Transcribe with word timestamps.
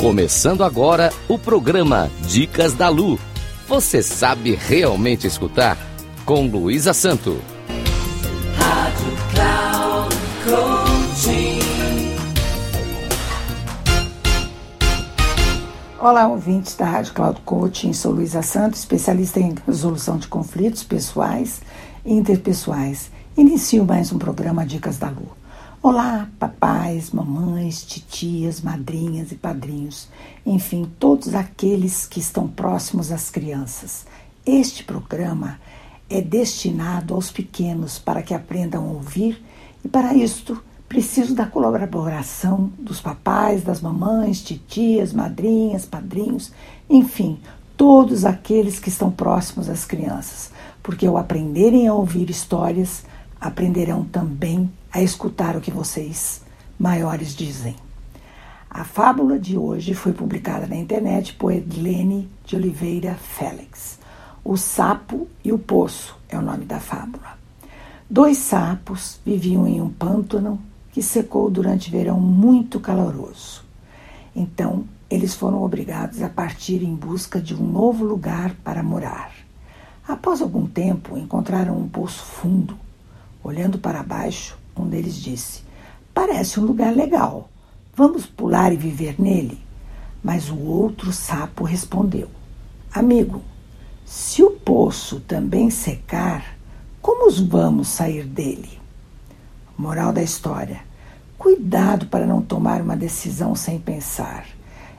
Começando 0.00 0.62
agora 0.62 1.12
o 1.28 1.36
programa 1.36 2.08
Dicas 2.28 2.72
da 2.72 2.88
Lu. 2.88 3.18
Você 3.66 4.00
sabe 4.00 4.54
realmente 4.54 5.26
escutar? 5.26 5.76
Com 6.24 6.46
Luísa 6.46 6.92
Santo. 6.92 7.42
Rádio 8.56 9.12
Cloud. 9.32 10.18
Olá, 15.98 16.28
ouvintes 16.28 16.76
da 16.76 16.84
Rádio 16.84 17.12
Cloud 17.12 17.40
Coaching. 17.44 17.92
Sou 17.92 18.12
Luísa 18.12 18.40
Santos, 18.40 18.78
especialista 18.78 19.40
em 19.40 19.52
resolução 19.66 20.16
de 20.16 20.28
conflitos 20.28 20.84
pessoais 20.84 21.60
e 22.06 22.14
interpessoais. 22.14 23.10
Inicio 23.36 23.84
mais 23.84 24.12
um 24.12 24.18
programa 24.18 24.64
Dicas 24.64 24.96
da 24.96 25.08
Lu. 25.08 25.36
Olá, 25.80 26.28
papais, 26.40 27.12
mamães, 27.12 27.84
titias, 27.84 28.60
madrinhas 28.60 29.30
e 29.30 29.36
padrinhos, 29.36 30.08
enfim, 30.44 30.90
todos 30.98 31.36
aqueles 31.36 32.04
que 32.04 32.18
estão 32.18 32.48
próximos 32.48 33.12
às 33.12 33.30
crianças. 33.30 34.04
Este 34.44 34.82
programa 34.82 35.60
é 36.10 36.20
destinado 36.20 37.14
aos 37.14 37.30
pequenos 37.30 37.96
para 37.96 38.22
que 38.22 38.34
aprendam 38.34 38.88
a 38.88 38.92
ouvir 38.92 39.40
e, 39.84 39.88
para 39.88 40.14
isto, 40.14 40.60
preciso 40.88 41.32
da 41.32 41.46
colaboração 41.46 42.72
dos 42.76 43.00
papais, 43.00 43.62
das 43.62 43.80
mamães, 43.80 44.42
titias, 44.42 45.12
madrinhas, 45.12 45.86
padrinhos, 45.86 46.50
enfim, 46.90 47.38
todos 47.76 48.24
aqueles 48.24 48.80
que 48.80 48.88
estão 48.88 49.12
próximos 49.12 49.68
às 49.68 49.84
crianças, 49.84 50.50
porque 50.82 51.06
ao 51.06 51.16
aprenderem 51.16 51.86
a 51.86 51.94
ouvir 51.94 52.28
histórias, 52.30 53.04
aprenderão 53.40 54.04
também 54.04 54.70
a 54.92 55.02
escutar 55.02 55.56
o 55.56 55.60
que 55.60 55.70
vocês 55.70 56.42
maiores 56.78 57.34
dizem. 57.34 57.76
A 58.70 58.84
fábula 58.84 59.38
de 59.38 59.56
hoje 59.56 59.94
foi 59.94 60.12
publicada 60.12 60.66
na 60.66 60.76
internet 60.76 61.34
por 61.34 61.52
Edlene 61.52 62.30
de 62.44 62.56
Oliveira 62.56 63.14
Félix. 63.14 63.98
O 64.44 64.56
Sapo 64.56 65.26
e 65.42 65.52
o 65.52 65.58
Poço 65.58 66.16
é 66.28 66.38
o 66.38 66.42
nome 66.42 66.64
da 66.64 66.78
fábula. 66.78 67.38
Dois 68.08 68.38
sapos 68.38 69.20
viviam 69.24 69.66
em 69.66 69.80
um 69.80 69.90
pântano 69.90 70.60
que 70.92 71.02
secou 71.02 71.50
durante 71.50 71.90
verão 71.90 72.20
muito 72.20 72.80
caloroso. 72.80 73.64
Então, 74.34 74.84
eles 75.10 75.34
foram 75.34 75.62
obrigados 75.62 76.22
a 76.22 76.28
partir 76.28 76.82
em 76.82 76.94
busca 76.94 77.40
de 77.40 77.54
um 77.54 77.66
novo 77.66 78.04
lugar 78.04 78.54
para 78.62 78.82
morar. 78.82 79.32
Após 80.06 80.40
algum 80.40 80.66
tempo, 80.66 81.16
encontraram 81.16 81.76
um 81.76 81.88
poço 81.88 82.22
fundo. 82.24 82.78
Olhando 83.42 83.78
para 83.78 84.02
baixo, 84.02 84.58
um 84.76 84.86
deles 84.86 85.16
disse: 85.16 85.62
Parece 86.12 86.58
um 86.60 86.64
lugar 86.64 86.94
legal. 86.94 87.48
Vamos 87.94 88.26
pular 88.26 88.72
e 88.72 88.76
viver 88.76 89.20
nele? 89.20 89.60
Mas 90.22 90.50
o 90.50 90.58
outro 90.58 91.12
sapo 91.12 91.64
respondeu: 91.64 92.28
Amigo, 92.92 93.42
se 94.04 94.42
o 94.42 94.50
poço 94.50 95.20
também 95.20 95.70
secar, 95.70 96.56
como 97.00 97.30
vamos 97.46 97.88
sair 97.88 98.24
dele? 98.24 98.78
Moral 99.76 100.12
da 100.12 100.22
história: 100.22 100.80
cuidado 101.38 102.06
para 102.06 102.26
não 102.26 102.42
tomar 102.42 102.80
uma 102.80 102.96
decisão 102.96 103.54
sem 103.54 103.78
pensar. 103.78 104.46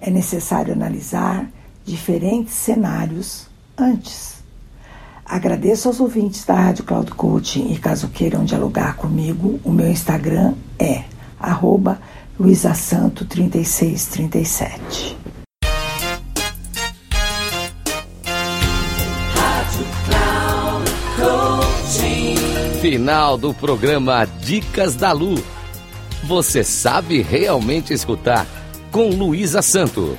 É 0.00 0.10
necessário 0.10 0.72
analisar 0.72 1.48
diferentes 1.84 2.54
cenários 2.54 3.48
antes. 3.76 4.41
Agradeço 5.32 5.88
aos 5.88 5.98
ouvintes 5.98 6.44
da 6.44 6.54
Rádio 6.54 6.84
Cloud 6.84 7.10
Coaching 7.12 7.72
e 7.72 7.78
caso 7.78 8.08
queiram 8.08 8.44
dialogar 8.44 8.98
comigo, 8.98 9.58
o 9.64 9.72
meu 9.72 9.88
Instagram 9.88 10.52
é 10.78 11.04
arroba 11.40 11.98
luisasanto3637. 12.38 15.16
Rádio 19.34 19.86
Cloud 20.04 20.90
Coaching. 21.16 22.36
Final 22.82 23.38
do 23.38 23.54
programa 23.54 24.26
Dicas 24.26 24.96
da 24.96 25.12
Lu. 25.12 25.42
Você 26.24 26.62
sabe 26.62 27.22
realmente 27.22 27.94
escutar? 27.94 28.46
Com 28.90 29.08
Luísa 29.08 29.62
Santo. 29.62 30.18